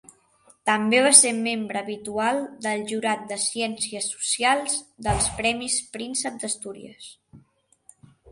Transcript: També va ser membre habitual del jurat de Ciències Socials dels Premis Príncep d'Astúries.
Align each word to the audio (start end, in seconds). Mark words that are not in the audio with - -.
També 0.67 1.01
va 1.07 1.09
ser 1.17 1.31
membre 1.47 1.81
habitual 1.81 2.39
del 2.67 2.81
jurat 2.93 3.27
de 3.33 3.37
Ciències 3.43 4.09
Socials 4.15 4.79
dels 5.09 5.29
Premis 5.41 5.77
Príncep 5.99 6.43
d'Astúries. 6.45 7.13